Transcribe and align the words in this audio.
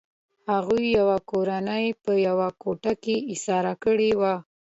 هغوی 0.51 0.85
یوه 0.99 1.17
کورنۍ 1.29 1.85
په 2.03 2.11
یوه 2.27 2.47
کوټه 2.61 2.93
کې 3.03 3.15
ایساره 3.31 3.73
کړې 3.83 4.11
وه 4.19 4.35